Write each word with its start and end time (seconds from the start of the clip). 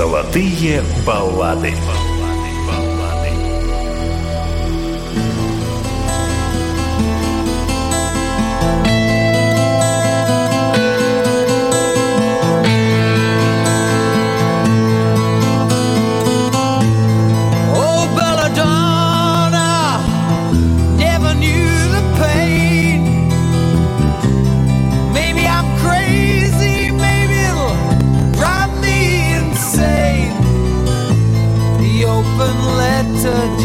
Золотые 0.00 0.82
баллады. 1.06 1.74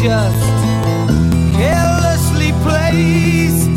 just 0.06 0.46
carelessly 1.58 2.52
placed, 2.62 3.68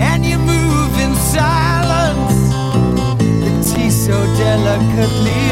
and 0.00 0.24
you 0.24 0.38
move 0.38 0.92
in 0.98 1.14
silence, 1.14 2.38
the 3.44 3.52
tea 3.68 3.90
so 3.90 4.16
delicately. 4.38 5.47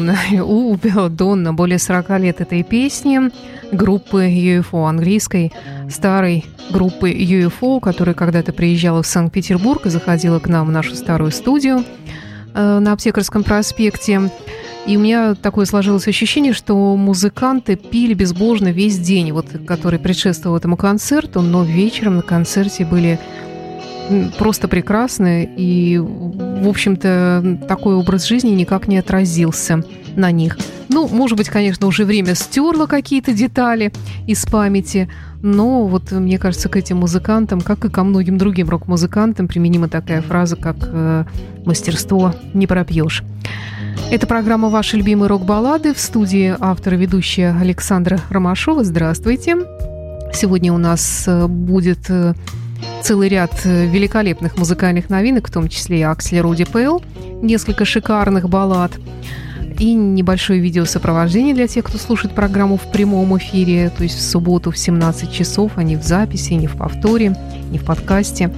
Белладонна. 0.00 0.18
У 0.44 0.74
Белладонна 0.76 1.52
более 1.52 1.78
40 1.78 2.20
лет 2.20 2.40
этой 2.40 2.62
песни 2.62 3.30
группы 3.72 4.26
UFO, 4.26 4.88
английской 4.88 5.52
старой 5.88 6.44
группы 6.70 7.10
UFO, 7.10 7.80
которая 7.80 8.14
когда-то 8.14 8.52
приезжала 8.52 9.02
в 9.02 9.06
Санкт-Петербург 9.06 9.86
и 9.86 9.90
заходила 9.90 10.38
к 10.38 10.48
нам 10.48 10.66
в 10.66 10.70
нашу 10.70 10.94
старую 10.94 11.30
студию 11.30 11.84
э, 12.54 12.78
на 12.78 12.92
Аптекарском 12.92 13.44
проспекте. 13.44 14.30
И 14.86 14.96
у 14.96 15.00
меня 15.00 15.34
такое 15.34 15.66
сложилось 15.66 16.08
ощущение, 16.08 16.54
что 16.54 16.96
музыканты 16.96 17.76
пили 17.76 18.14
безбожно 18.14 18.68
весь 18.68 18.98
день, 18.98 19.30
вот, 19.32 19.46
который 19.66 19.98
предшествовал 19.98 20.56
этому 20.56 20.76
концерту, 20.76 21.42
но 21.42 21.62
вечером 21.64 22.16
на 22.16 22.22
концерте 22.22 22.86
были 22.86 23.20
просто 24.38 24.68
прекрасны, 24.68 25.48
и, 25.56 25.98
в 25.98 26.68
общем-то, 26.68 27.58
такой 27.68 27.94
образ 27.94 28.26
жизни 28.26 28.50
никак 28.50 28.88
не 28.88 28.98
отразился 28.98 29.82
на 30.16 30.30
них. 30.30 30.58
Ну, 30.88 31.06
может 31.08 31.38
быть, 31.38 31.48
конечно, 31.48 31.86
уже 31.86 32.04
время 32.04 32.34
стерло 32.34 32.86
какие-то 32.86 33.32
детали 33.32 33.92
из 34.26 34.44
памяти, 34.44 35.08
но 35.42 35.86
вот 35.86 36.10
мне 36.10 36.38
кажется, 36.38 36.68
к 36.68 36.76
этим 36.76 36.98
музыкантам, 36.98 37.60
как 37.60 37.84
и 37.84 37.88
ко 37.88 38.02
многим 38.02 38.38
другим 38.38 38.68
рок-музыкантам, 38.68 39.46
применима 39.46 39.88
такая 39.88 40.20
фраза, 40.20 40.56
как 40.56 40.76
э, 40.80 41.24
«мастерство 41.64 42.34
не 42.54 42.66
пропьешь». 42.66 43.22
Это 44.10 44.26
программа 44.26 44.68
«Ваши 44.68 44.96
любимые 44.96 45.28
рок-баллады» 45.28 45.94
в 45.94 46.00
студии 46.00 46.54
автора 46.58 46.96
ведущая 46.96 47.56
Александра 47.60 48.18
Ромашова. 48.28 48.82
Здравствуйте. 48.82 49.56
Сегодня 50.32 50.72
у 50.72 50.78
нас 50.78 51.24
э, 51.28 51.46
будет 51.46 52.10
э, 52.10 52.34
целый 53.02 53.28
ряд 53.28 53.52
э, 53.64 53.86
великолепных 53.86 54.56
музыкальных 54.56 55.10
новинок, 55.10 55.48
в 55.48 55.52
том 55.52 55.68
числе 55.68 56.00
и 56.00 56.02
Аксель 56.02 56.40
Руди 56.40 56.64
Пейл, 56.64 57.02
несколько 57.42 57.84
шикарных 57.84 58.48
баллад 58.48 58.92
и 59.78 59.94
небольшое 59.94 60.60
видеосопровождение 60.60 61.54
для 61.54 61.66
тех, 61.66 61.84
кто 61.84 61.96
слушает 61.96 62.34
программу 62.34 62.76
в 62.76 62.92
прямом 62.92 63.36
эфире, 63.38 63.90
то 63.90 64.02
есть 64.02 64.18
в 64.18 64.22
субботу 64.22 64.70
в 64.70 64.76
17 64.76 65.32
часов, 65.32 65.72
а 65.76 65.82
не 65.82 65.96
в 65.96 66.02
записи, 66.02 66.52
не 66.52 66.66
в 66.66 66.76
повторе, 66.76 67.36
не 67.70 67.78
в 67.78 67.84
подкасте. 67.84 68.50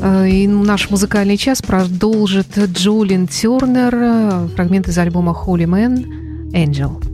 Э, 0.00 0.28
и 0.28 0.46
наш 0.46 0.90
музыкальный 0.90 1.36
час 1.36 1.62
продолжит 1.62 2.58
Джолин 2.58 3.28
Тернер, 3.28 3.94
э, 3.94 4.48
фрагмент 4.54 4.88
из 4.88 4.96
альбома 4.98 5.32
Holy 5.32 5.66
Man 5.66 6.52
Angel. 6.52 7.07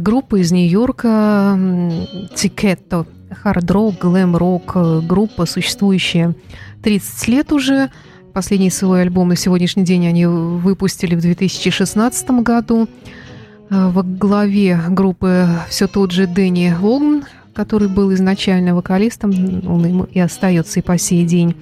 Группа 0.00 0.40
из 0.40 0.52
Нью-Йорка 0.52 1.58
Тикетто, 2.34 3.06
хард-рок, 3.30 3.98
глэм-рок, 3.98 5.06
группа, 5.06 5.46
существующая 5.46 6.34
30 6.82 7.28
лет 7.28 7.52
уже. 7.52 7.90
Последний 8.32 8.70
свой 8.70 9.02
альбом 9.02 9.28
на 9.28 9.36
сегодняшний 9.36 9.84
день 9.84 10.06
они 10.06 10.26
выпустили 10.26 11.14
в 11.14 11.20
2016 11.20 12.30
году. 12.42 12.88
Во 13.70 14.02
главе 14.02 14.80
группы 14.88 15.48
все 15.68 15.86
тот 15.86 16.12
же 16.12 16.26
Дэнни 16.26 16.74
Волн, 16.78 17.24
который 17.54 17.88
был 17.88 18.12
изначально 18.14 18.74
вокалистом, 18.74 19.30
он 19.66 19.86
им 19.86 20.02
и 20.04 20.20
остается 20.20 20.80
и 20.80 20.82
по 20.82 20.98
сей 20.98 21.24
день. 21.24 21.56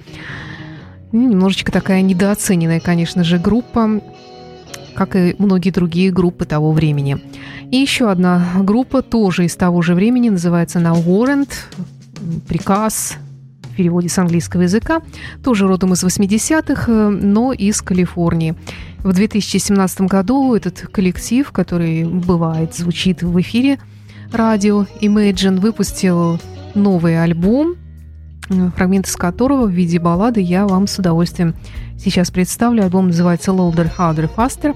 Немножечко 1.11 1.71
такая 1.71 2.01
недооцененная, 2.01 2.81
конечно 2.81 3.23
же, 3.23 3.39
группа, 3.39 4.01
как 4.95 5.15
и 5.15 5.35
многие 5.37 5.71
другие 5.71 6.11
группы 6.11 6.45
того 6.45 6.71
времени. 6.71 7.17
И 7.71 7.77
еще 7.77 8.09
одна 8.09 8.43
группа, 8.59 9.01
тоже 9.01 9.45
из 9.45 9.55
того 9.55 9.81
же 9.81 9.93
времени, 9.93 10.29
называется 10.29 10.79
Now 10.79 11.03
Warrant, 11.05 11.49
приказ, 12.47 13.15
в 13.63 13.75
переводе 13.75 14.09
с 14.09 14.17
английского 14.17 14.61
языка, 14.61 15.01
тоже 15.43 15.67
родом 15.67 15.93
из 15.93 16.03
80-х, 16.03 17.09
но 17.09 17.51
из 17.51 17.81
Калифорнии. 17.81 18.55
В 18.99 19.13
2017 19.13 20.01
году 20.01 20.55
этот 20.55 20.79
коллектив, 20.79 21.51
который 21.51 22.05
бывает, 22.05 22.73
звучит 22.73 23.21
в 23.21 23.39
эфире– 23.39 23.79
радио 24.31 24.85
Imagine 25.01 25.59
выпустил 25.59 26.39
новый 26.73 27.21
альбом, 27.21 27.75
фрагмент 28.75 29.07
из 29.07 29.15
которого 29.15 29.65
в 29.65 29.71
виде 29.71 29.99
баллады 29.99 30.41
я 30.41 30.65
вам 30.65 30.87
с 30.87 30.99
удовольствием 30.99 31.55
сейчас 31.97 32.31
представлю. 32.31 32.83
Альбом 32.83 33.07
называется 33.07 33.51
Louder, 33.51 33.89
Harder, 33.97 34.29
Faster. 34.35 34.75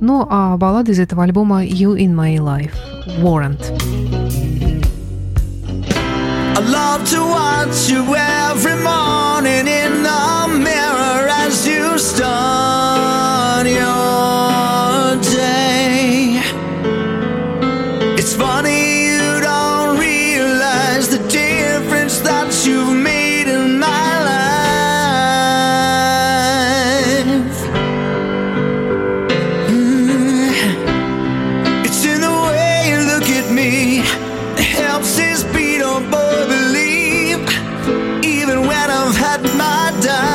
Ну 0.00 0.26
а 0.28 0.56
баллада 0.56 0.92
из 0.92 0.98
этого 0.98 1.24
альбома 1.24 1.64
You 1.64 1.96
in 1.96 2.14
My 2.14 2.36
Life, 2.36 2.72
Warrant. 3.20 3.60
I 6.54 6.60
love 6.60 7.04
to 7.10 7.20
watch 7.20 7.90
you 7.90 8.02
every 8.14 8.76
morning 8.82 9.66
in 9.66 10.02
the 10.02 10.48
mirror 10.58 11.28
as 11.28 11.66
you 11.66 11.98
start 11.98 12.85
my 39.54 39.92
dime. 40.00 40.25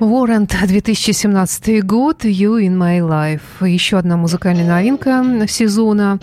Warrant, 0.00 0.50
2017 0.66 1.82
год, 1.84 2.24
You 2.24 2.60
in 2.60 2.76
My 2.76 3.00
Life. 3.00 3.66
Еще 3.66 3.98
одна 3.98 4.16
музыкальная 4.16 4.66
новинка 4.66 5.24
сезона. 5.48 6.18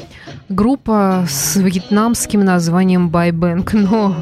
Группа 0.48 1.26
с 1.30 1.56
вьетнамским 1.56 2.44
названием 2.44 3.10
Bang, 3.10 3.68
но 3.74 4.15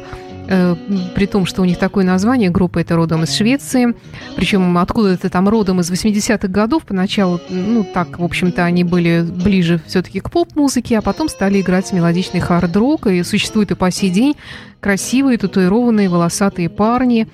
при 0.47 1.25
том, 1.25 1.45
что 1.45 1.62
у 1.62 1.65
них 1.65 1.77
такое 1.77 2.03
название, 2.03 2.49
группа 2.49 2.79
это 2.79 2.95
родом 2.95 3.23
из 3.23 3.34
Швеции, 3.34 3.95
причем 4.36 4.77
откуда-то 4.77 5.29
там 5.29 5.47
родом 5.47 5.79
из 5.79 5.89
80-х 5.89 6.47
годов, 6.47 6.84
поначалу, 6.84 7.39
ну 7.49 7.84
так, 7.84 8.19
в 8.19 8.23
общем-то, 8.23 8.63
они 8.63 8.84
были 8.84 9.21
ближе 9.21 9.82
все-таки 9.88 10.19
к 10.19 10.29
поп-музыке, 10.29 10.97
а 10.97 11.01
потом 11.01 11.29
стали 11.29 11.62
играть 11.62 11.91
мелодичный 11.93 12.41
хард-рок, 12.41 13.08
и 13.08 13.23
существует 13.23 13.71
и 13.71 13.75
по 13.75 13.89
сей 13.91 14.10
день 14.10 14.36
красивые, 14.79 15.38
татуированные, 15.38 16.10
волосатые 16.10 16.69
парни. 16.69 17.27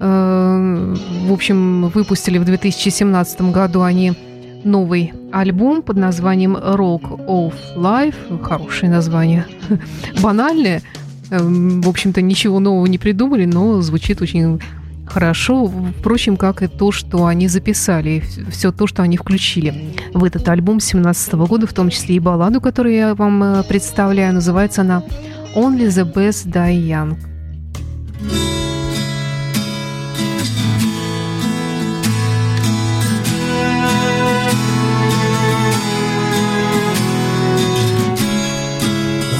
Э, 0.00 0.94
в 1.26 1.32
общем, 1.32 1.88
выпустили 1.88 2.38
в 2.38 2.44
2017 2.44 3.40
году 3.50 3.82
они 3.82 4.12
новый 4.64 5.12
альбом 5.32 5.82
под 5.82 5.96
названием 5.96 6.56
Rock 6.56 7.26
of 7.26 7.54
Life. 7.76 8.42
Хорошее 8.42 8.90
название. 8.90 9.46
Банальное, 10.22 10.82
в 11.30 11.88
общем-то, 11.88 12.22
ничего 12.22 12.58
нового 12.58 12.86
не 12.86 12.98
придумали, 12.98 13.44
но 13.44 13.80
звучит 13.82 14.22
очень 14.22 14.60
хорошо, 15.06 15.72
впрочем, 15.98 16.36
как 16.36 16.62
и 16.62 16.68
то, 16.68 16.92
что 16.92 17.26
они 17.26 17.48
записали, 17.48 18.22
все 18.50 18.72
то, 18.72 18.86
что 18.86 19.02
они 19.02 19.16
включили 19.16 19.94
в 20.14 20.24
этот 20.24 20.48
альбом 20.48 20.80
17 20.80 21.34
года, 21.34 21.66
в 21.66 21.72
том 21.72 21.90
числе 21.90 22.16
и 22.16 22.20
балладу, 22.20 22.60
которую 22.60 22.94
я 22.94 23.14
вам 23.14 23.42
э, 23.42 23.62
представляю, 23.62 24.34
называется 24.34 24.82
она 24.82 25.02
«Only 25.54 25.88
the 25.88 26.12
Best 26.12 26.50
Die 26.50 26.76
Young». 26.76 27.16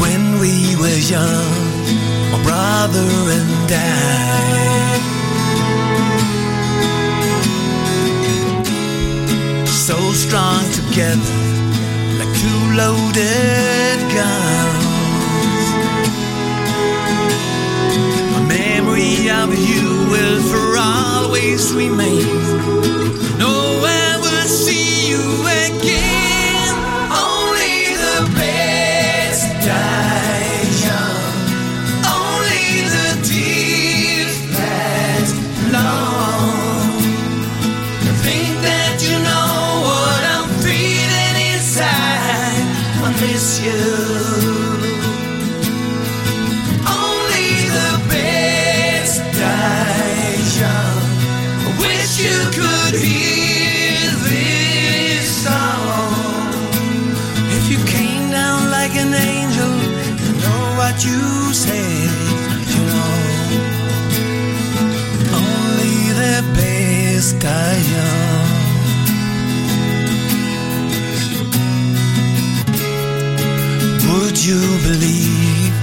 When 0.01 0.41
we 0.41 0.77
were 0.77 0.99
young 1.11 1.48
brother 2.91 3.11
and 3.31 3.73
I. 3.73 3.83
So 9.67 9.97
strong 10.13 10.65
together, 10.73 11.37
like 12.19 12.33
two 12.43 12.61
loaded 12.77 13.99
guns. 14.15 15.67
A 18.37 18.41
memory 18.47 19.31
of 19.31 19.49
you 19.55 20.07
will 20.11 20.41
for 20.43 20.79
always 20.79 21.73
remain. 21.73 22.49
Believe, 74.89 75.75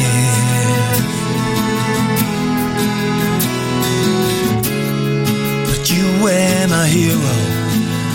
But 5.67 5.83
you 5.93 6.05
were 6.23 6.67
my 6.67 6.87
hero 6.87 7.37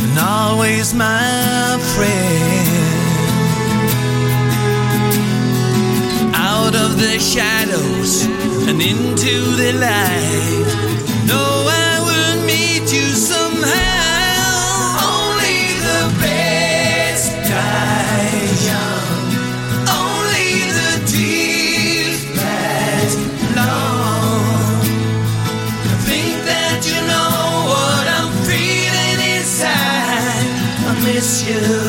and 0.05 0.19
always 0.19 0.93
my 0.93 1.79
friend? 1.95 2.85
Out 6.35 6.75
of 6.75 6.99
the 6.99 7.19
shadows 7.21 8.25
and 8.69 8.83
into 8.83 9.35
the 9.61 9.73
light, 9.87 10.67
no, 11.31 11.43
I 11.71 11.95
will 12.09 12.45
meet 12.45 12.93
you 12.93 13.07
somehow. 13.31 14.04
You. 31.47 31.84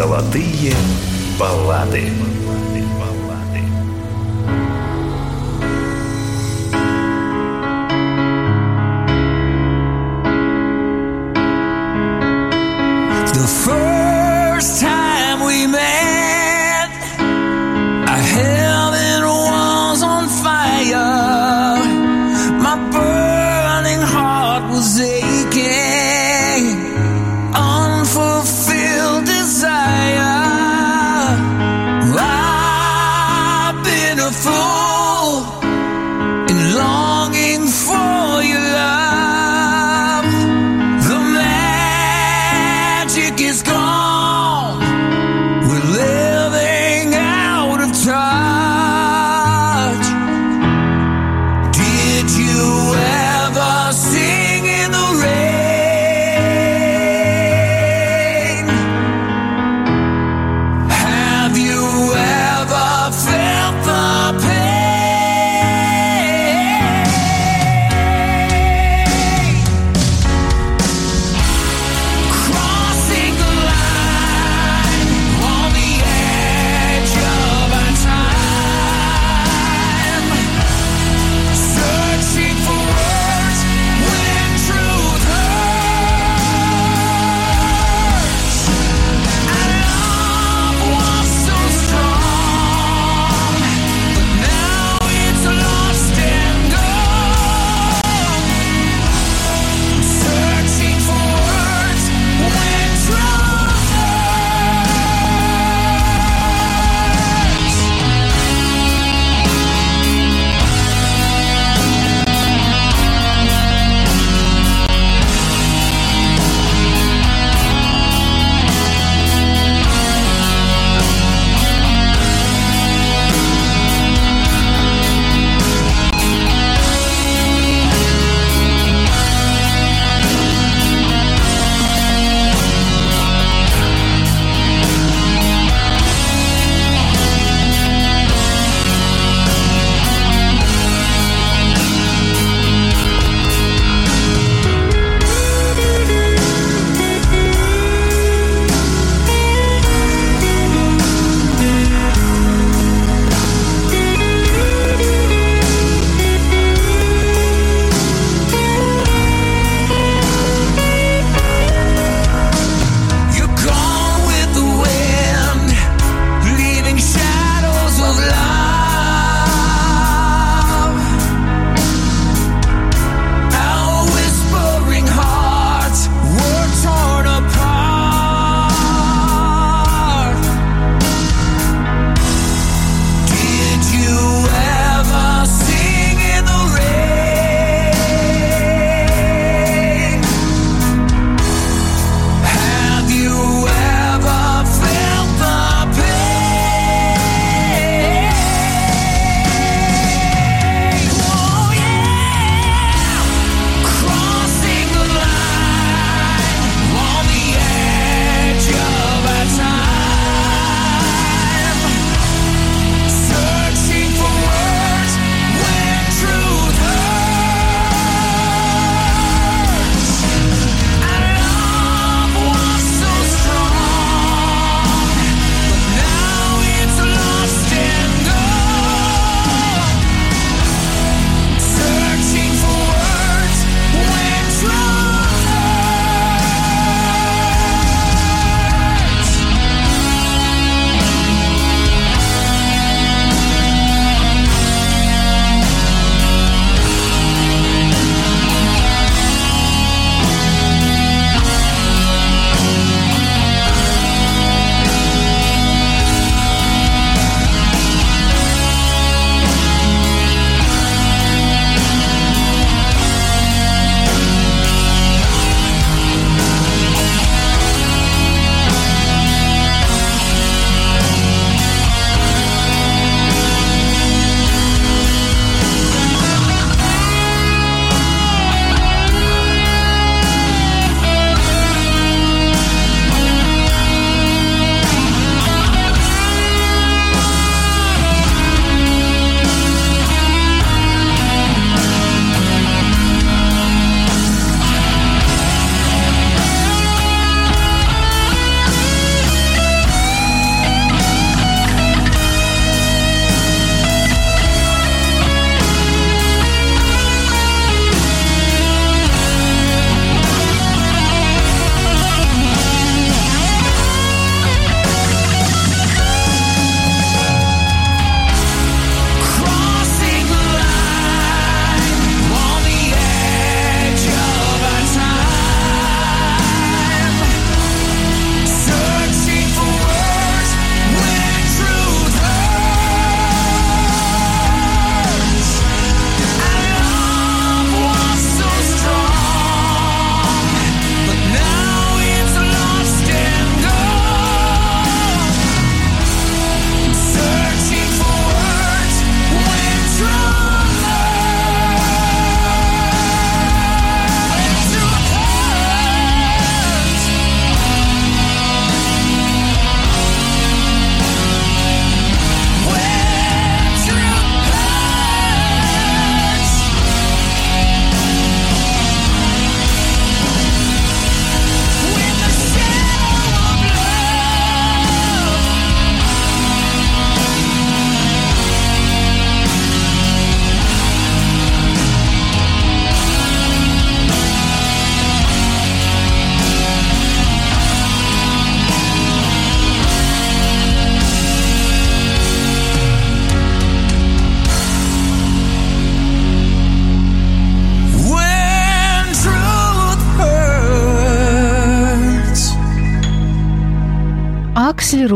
Золотые 0.00 0.72
баллады. 1.38 2.10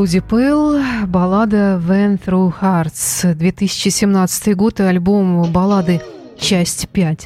Руди 0.05 0.21
Пэл, 0.21 0.83
баллада 1.07 1.81
«When 1.83 2.21
Through 2.23 2.53
Hearts», 2.61 3.35
2017 3.35 4.55
год 4.55 4.81
и 4.81 4.83
альбом 4.83 5.51
баллады 5.51 6.03
«Часть 6.39 6.89
5». 6.93 7.21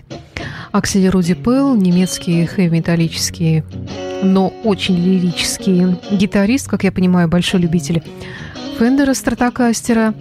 Аксель 0.71 1.09
Руди 1.09 1.35
Пэл, 1.35 1.75
немецкий 1.75 2.47
хэви-металлический, 2.47 3.65
но 4.23 4.53
очень 4.63 4.95
лирический 4.95 5.97
гитарист, 6.13 6.69
как 6.69 6.85
я 6.85 6.93
понимаю, 6.93 7.27
большой 7.27 7.63
любитель 7.63 8.01
Фендера 8.79 9.15
Стратокастера. 9.15 10.15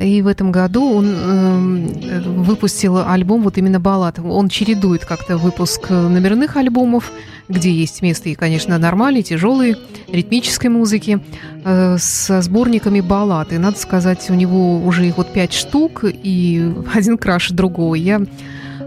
И 0.00 0.22
в 0.22 0.26
этом 0.26 0.50
году 0.50 0.94
он 0.94 1.14
э, 1.14 2.20
выпустил 2.20 2.98
альбом 3.06 3.42
вот 3.42 3.58
именно 3.58 3.78
баллад. 3.78 4.18
Он 4.18 4.48
чередует 4.48 5.04
как-то 5.04 5.36
выпуск 5.36 5.90
номерных 5.90 6.56
альбомов, 6.56 7.12
где 7.48 7.70
есть 7.70 8.00
место 8.00 8.30
и, 8.30 8.34
конечно, 8.34 8.78
нормальной, 8.78 9.22
тяжелой, 9.22 9.76
ритмической 10.08 10.70
музыки, 10.70 11.20
э, 11.64 11.96
со 11.98 12.40
сборниками 12.40 13.00
баллад. 13.00 13.52
И, 13.52 13.58
надо 13.58 13.78
сказать, 13.78 14.30
у 14.30 14.34
него 14.34 14.78
уже 14.82 15.06
их 15.06 15.18
вот 15.18 15.32
пять 15.34 15.52
штук, 15.52 16.04
и 16.04 16.72
один 16.94 17.18
краше 17.18 17.52
другого. 17.52 17.94
Я 17.94 18.22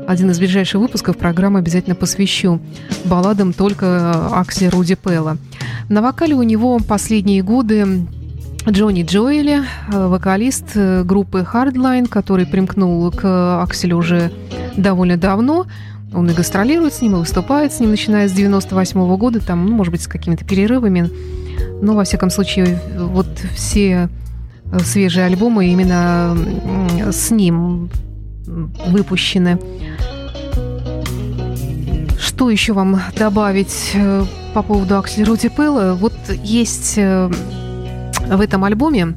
один 0.07 0.31
из 0.31 0.39
ближайших 0.39 0.81
выпусков 0.81 1.17
программы 1.17 1.59
обязательно 1.59 1.95
посвящу 1.95 2.59
балладам 3.05 3.53
только 3.53 4.29
Аксли 4.35 4.65
Руди 4.67 4.95
Пелла. 4.95 5.37
На 5.89 6.01
вокале 6.01 6.33
у 6.33 6.43
него 6.43 6.79
последние 6.79 7.41
годы 7.43 8.05
Джонни 8.69 9.03
Джоэли, 9.03 9.63
вокалист 9.89 10.75
группы 10.75 11.45
Hardline, 11.51 12.07
который 12.07 12.45
примкнул 12.45 13.11
к 13.11 13.61
Акселю 13.61 13.97
уже 13.97 14.31
довольно 14.77 15.17
давно. 15.17 15.65
Он 16.13 16.29
и 16.29 16.33
гастролирует 16.33 16.93
с 16.93 17.01
ним, 17.01 17.15
и 17.15 17.19
выступает 17.19 17.73
с 17.73 17.79
ним, 17.79 17.89
начиная 17.89 18.27
с 18.27 18.31
98 18.31 18.99
-го 18.99 19.17
года, 19.17 19.39
там, 19.39 19.65
ну, 19.65 19.75
может 19.75 19.91
быть, 19.91 20.01
с 20.01 20.07
какими-то 20.07 20.45
перерывами. 20.45 21.09
Но, 21.81 21.93
во 21.93 22.03
всяком 22.03 22.29
случае, 22.29 22.79
вот 22.97 23.27
все 23.53 24.09
свежие 24.85 25.25
альбомы 25.25 25.67
именно 25.67 26.37
с 27.11 27.31
ним 27.31 27.89
выпущены. 28.87 29.59
Что 32.19 32.49
еще 32.49 32.73
вам 32.73 33.01
добавить 33.17 33.91
э, 33.93 34.25
по 34.53 34.63
поводу 34.63 34.97
Аксли 34.97 35.23
Руди 35.23 35.49
Пелла? 35.49 35.93
Вот 35.93 36.13
есть 36.43 36.93
э, 36.97 37.29
в 38.27 38.41
этом 38.41 38.63
альбоме 38.63 39.15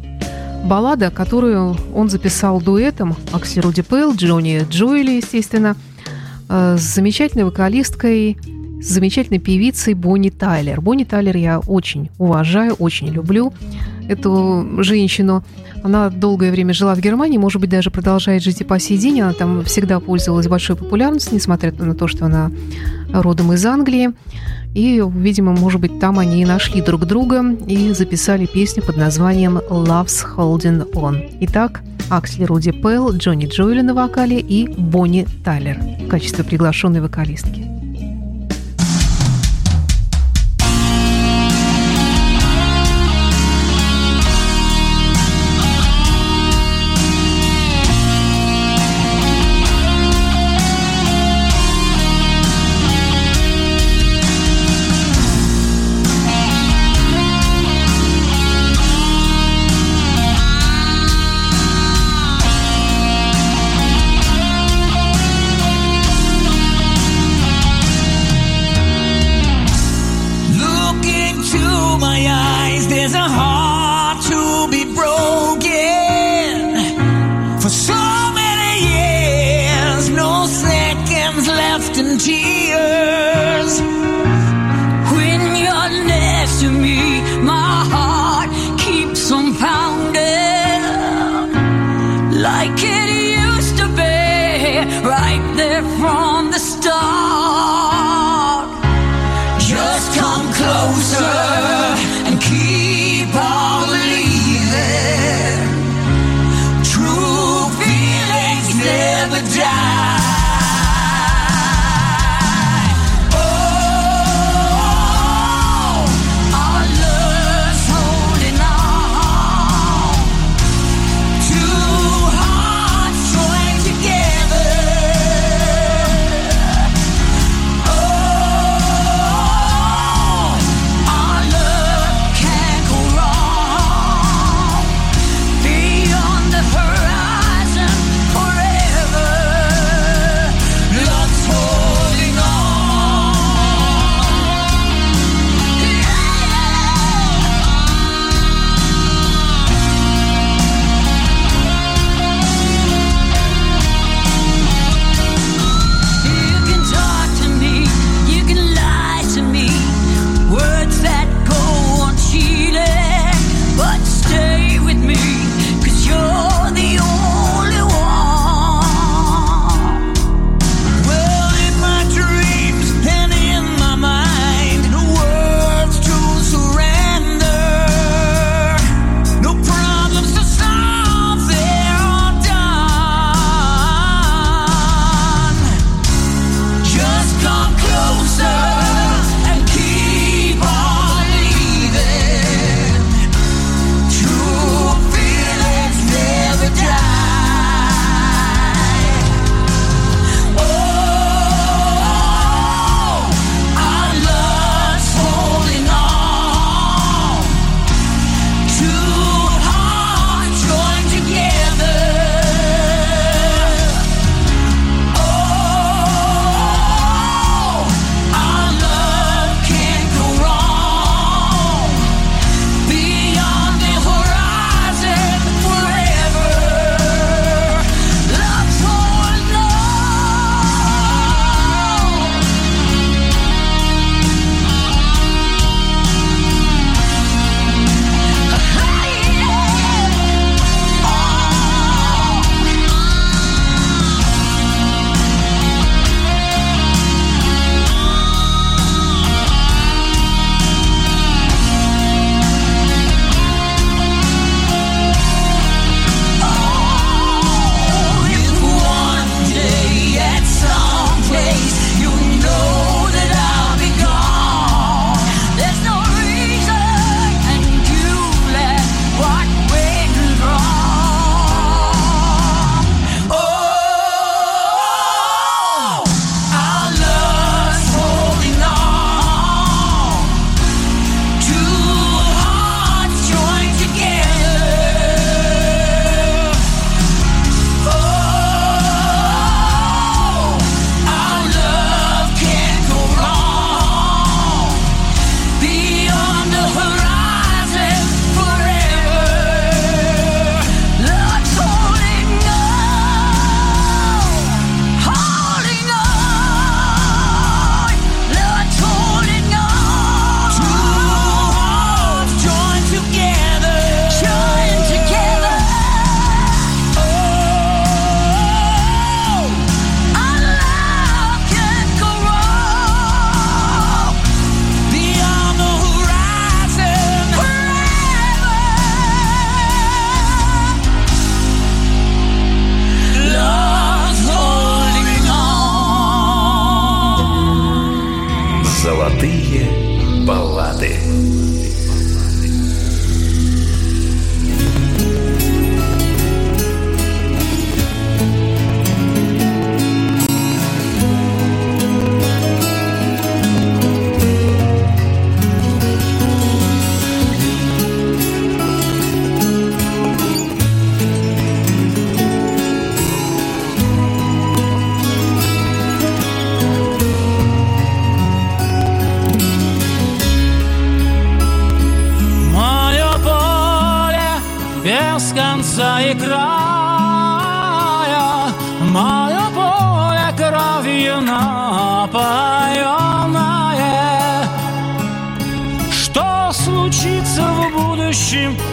баллада, 0.64 1.10
которую 1.10 1.76
он 1.94 2.10
записал 2.10 2.60
дуэтом 2.60 3.16
Аксли 3.32 3.60
Руди 3.60 3.82
Пелл, 3.82 4.14
Джонни 4.14 4.66
Джоэли, 4.68 5.12
естественно, 5.12 5.76
э, 6.48 6.76
с 6.78 6.82
замечательной 6.82 7.44
вокалисткой, 7.44 8.36
с 8.80 8.86
замечательной 8.86 9.38
певицей 9.38 9.94
Бонни 9.94 10.30
Тайлер. 10.30 10.80
Бонни 10.80 11.04
Тайлер 11.04 11.36
я 11.36 11.60
очень 11.60 12.10
уважаю, 12.18 12.74
очень 12.74 13.08
люблю 13.08 13.52
эту 14.08 14.82
женщину. 14.82 15.44
Она 15.86 16.10
долгое 16.10 16.50
время 16.50 16.74
жила 16.74 16.96
в 16.96 17.00
Германии, 17.00 17.38
может 17.38 17.60
быть, 17.60 17.70
даже 17.70 17.92
продолжает 17.92 18.42
жить 18.42 18.60
и 18.60 18.64
по 18.64 18.80
сей 18.80 18.98
день. 18.98 19.20
Она 19.20 19.32
там 19.32 19.64
всегда 19.64 20.00
пользовалась 20.00 20.48
большой 20.48 20.74
популярностью, 20.74 21.34
несмотря 21.34 21.70
на 21.72 21.94
то, 21.94 22.08
что 22.08 22.24
она 22.24 22.50
родом 23.12 23.52
из 23.52 23.64
Англии. 23.64 24.10
И, 24.74 25.00
видимо, 25.14 25.52
может 25.52 25.80
быть, 25.80 26.00
там 26.00 26.18
они 26.18 26.42
и 26.42 26.44
нашли 26.44 26.82
друг 26.82 27.06
друга 27.06 27.44
и 27.68 27.92
записали 27.92 28.46
песню 28.46 28.82
под 28.82 28.96
названием 28.96 29.58
«Love's 29.58 30.26
Holding 30.36 30.90
On». 30.92 31.24
Итак, 31.42 31.82
Аксли 32.10 32.42
Руди 32.42 32.72
Пелл, 32.72 33.12
Джонни 33.12 33.46
Джоэли 33.46 33.82
на 33.82 33.94
вокале 33.94 34.40
и 34.40 34.66
Бонни 34.66 35.24
Тайлер 35.44 35.78
в 36.04 36.08
качестве 36.08 36.42
приглашенной 36.42 37.00
вокалистки. 37.00 37.75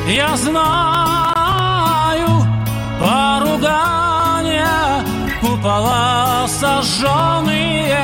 Я 0.08 0.36
знаю 0.36 0.68
поругания, 3.00 4.68
купола 5.40 6.46
сожженные. 6.48 7.98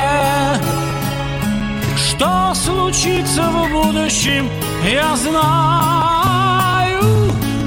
Что 1.97 2.53
случится 2.55 3.49
в 3.49 3.69
будущем, 3.69 4.49
я 4.89 5.15
знаю 5.17 7.03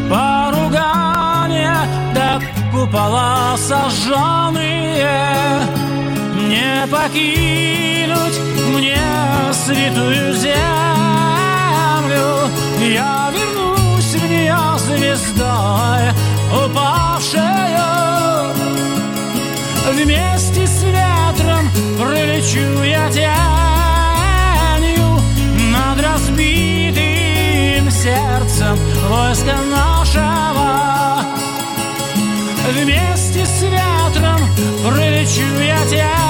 поругания, 0.08 1.76
да 2.14 2.40
купола 2.72 3.54
сожженные. 3.58 5.10
Не 6.48 6.86
покинуть 6.90 8.40
мне 8.74 8.98
святую 9.52 10.32
землю, 10.32 10.62
я 12.80 13.31
звездой 14.96 16.12
упавшая. 16.52 18.52
Вместе 19.92 20.66
с 20.66 20.82
ветром 20.82 21.70
пролечу 21.98 22.82
я 22.82 23.08
тенью 23.10 25.20
над 25.72 26.00
разбитым 26.00 27.90
сердцем 27.90 28.78
войска 29.08 29.56
нашего. 29.70 31.24
Вместе 32.72 33.44
с 33.44 33.62
ветром 33.62 34.40
пролечу 34.84 35.60
я 35.60 35.84
тенью. 35.88 36.21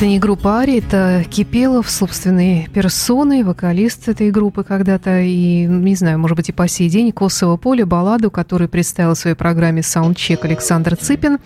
Это 0.00 0.06
не 0.06 0.18
группа 0.18 0.60
Ари, 0.60 0.78
это 0.78 1.26
Кипелов 1.28 1.90
собственной 1.90 2.70
персоной, 2.72 3.42
вокалист 3.42 4.08
этой 4.08 4.30
группы 4.30 4.64
когда-то, 4.64 5.20
и, 5.20 5.66
не 5.66 5.94
знаю, 5.94 6.18
может 6.18 6.38
быть, 6.38 6.48
и 6.48 6.52
по 6.52 6.66
сей 6.68 6.88
день, 6.88 7.12
«Косово 7.12 7.58
поле», 7.58 7.84
балладу, 7.84 8.30
которую 8.30 8.70
представил 8.70 9.12
в 9.12 9.18
своей 9.18 9.36
программе 9.36 9.82
«Саундчек» 9.82 10.42
Александр 10.46 10.96
Цыпин, 10.96 11.38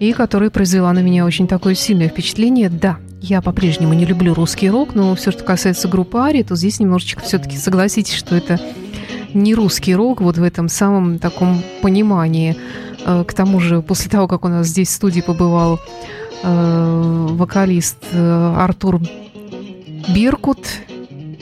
и 0.00 0.12
которая 0.12 0.50
произвела 0.50 0.92
на 0.92 0.98
меня 0.98 1.24
очень 1.24 1.46
такое 1.46 1.76
сильное 1.76 2.08
впечатление. 2.08 2.70
Да, 2.70 2.96
я 3.20 3.40
по-прежнему 3.40 3.92
не 3.92 4.04
люблю 4.04 4.34
русский 4.34 4.68
рок, 4.68 4.96
но 4.96 5.14
все, 5.14 5.30
что 5.30 5.44
касается 5.44 5.86
группы 5.86 6.18
Ари, 6.18 6.42
то 6.42 6.56
здесь 6.56 6.80
немножечко 6.80 7.22
все-таки 7.22 7.56
согласитесь, 7.56 8.14
что 8.14 8.34
это 8.34 8.58
не 9.32 9.54
русский 9.54 9.94
рок 9.94 10.20
вот 10.20 10.38
в 10.38 10.42
этом 10.42 10.68
самом 10.68 11.20
таком 11.20 11.62
понимании. 11.82 12.56
Э, 13.04 13.22
к 13.24 13.32
тому 13.32 13.60
же, 13.60 13.80
после 13.80 14.10
того, 14.10 14.26
как 14.26 14.44
у 14.44 14.48
нас 14.48 14.66
здесь 14.66 14.88
в 14.88 14.92
студии 14.92 15.20
побывал 15.20 15.78
вокалист 16.42 17.98
э, 18.12 18.54
Артур 18.56 19.00
Биркут 20.14 20.66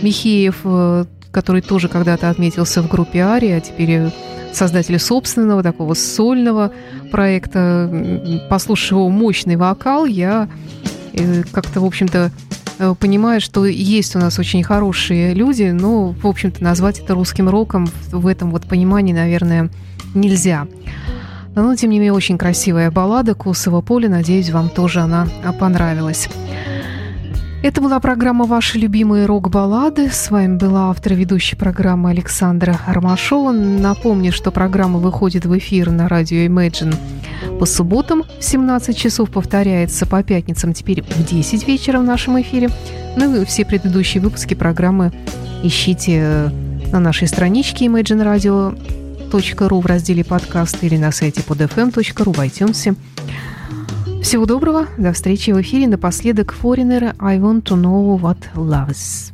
Михеев, 0.01 0.61
э, 0.65 1.05
который 1.31 1.63
тоже 1.63 1.89
когда-то 1.89 2.31
отметился 2.31 2.83
в 2.83 2.89
группе 2.89 3.25
Ари, 3.25 3.49
а 3.49 3.61
теперь 3.61 4.11
создатель 4.53 4.99
собственного 4.99 5.63
такого 5.63 5.95
сольного 5.95 6.71
проекта. 7.11 7.91
Послушав 8.49 8.93
его 8.93 9.09
мощный 9.09 9.57
вокал, 9.57 10.07
я 10.07 10.49
э, 11.13 11.43
как-то, 11.53 11.81
в 11.81 11.85
общем-то, 11.85 12.31
э, 12.79 12.95
понимаю, 12.99 13.41
что 13.41 13.65
есть 13.67 14.15
у 14.17 14.19
нас 14.19 14.39
очень 14.39 14.63
хорошие 14.63 15.35
люди, 15.35 15.65
но, 15.65 16.11
в 16.11 16.27
общем-то, 16.27 16.63
назвать 16.63 17.01
это 17.01 17.15
русским 17.15 17.49
роком 17.49 17.89
в 18.11 18.27
этом 18.27 18.51
вот 18.51 18.65
понимании, 18.65 19.13
наверное, 19.13 19.71
нельзя. 20.15 20.67
Но, 21.55 21.75
тем 21.77 21.91
не 21.91 21.99
менее, 21.99 22.13
очень 22.13 22.39
красивая 22.39 22.91
баллада 22.91 23.35
«Косово 23.35 23.81
поле». 23.81 24.09
Надеюсь, 24.09 24.51
вам 24.51 24.69
тоже 24.69 25.01
она 25.01 25.27
понравилась. 25.59 26.29
Это 27.63 27.81
была 27.81 27.99
программа 27.99 28.45
«Ваши 28.45 28.79
любимые 28.79 29.25
рок-баллады». 29.25 30.11
С 30.11 30.31
вами 30.31 30.57
была 30.57 30.91
автор 30.91 31.15
ведущей 31.15 31.57
программы 31.57 32.11
Александра 32.11 32.79
Ромашова. 32.87 33.53
Напомню, 33.53 34.33
что 34.33 34.51
программа 34.51 34.99
выходит 34.99 35.47
в 35.47 35.57
эфир 35.57 35.91
на 35.91 36.09
радио 36.09 36.39
Imagine 36.39 36.95
по 37.59 37.67
субботам 37.67 38.25
в 38.39 38.45
17 38.45 38.97
часов, 38.97 39.31
повторяется 39.31 40.07
по 40.07 40.23
пятницам 40.23 40.75
теперь 40.75 41.03
в 41.03 41.25
10 41.25 41.67
вечера 41.67 42.01
в 42.01 42.05
нашем 42.05 42.41
эфире. 42.43 42.69
Ну 43.17 43.43
и 43.43 43.45
все 43.45 43.65
предыдущие 43.65 44.23
выпуски 44.23 44.55
программы 44.55 45.13
ищите 45.63 46.51
на 46.93 47.01
нашей 47.01 47.29
страничке 47.29 47.87
Imagine 47.87 48.25
Radio.ru 49.35 49.81
в 49.81 49.87
разделе 49.87 50.23
подкаст 50.23 50.85
или 50.85 50.97
на 50.97 51.11
сайте 51.11 51.41
podfm.ru 51.41 52.33
в 52.33 52.39
iTunes. 52.39 52.97
Всего 54.23 54.47
доброго, 54.47 54.87
до 54.97 55.13
встречи 55.13 55.51
в 55.51 55.61
эфире. 55.61 55.89
Напоследок 55.89 56.55
Foreigner 56.63 57.17
«I 57.19 57.39
want 57.39 57.65
to 57.65 57.75
know 57.75 58.17
what 58.17 58.39
love 58.55 59.34